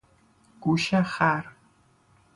گوش 0.61 0.93
خر 0.93 1.45